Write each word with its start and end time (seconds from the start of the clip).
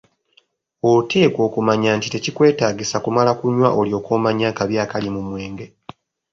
Oteekwa 0.91 1.41
okumanya 1.49 1.89
nti 1.97 2.07
tekikwetaagisa 2.13 2.97
kumala 3.03 3.31
kunywa 3.39 3.69
olyoke 3.79 4.11
omanye 4.17 4.45
akabi 4.51 4.75
akali 4.83 5.09
mu 5.15 5.21
mwenge. 5.29 5.65